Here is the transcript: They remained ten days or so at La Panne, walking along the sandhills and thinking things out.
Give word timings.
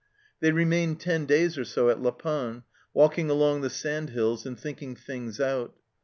They 0.39 0.51
remained 0.51 0.99
ten 0.99 1.27
days 1.27 1.59
or 1.59 1.63
so 1.63 1.91
at 1.91 2.01
La 2.01 2.09
Panne, 2.09 2.63
walking 2.91 3.29
along 3.29 3.61
the 3.61 3.69
sandhills 3.69 4.47
and 4.47 4.59
thinking 4.59 4.95
things 4.95 5.39
out. 5.39 5.75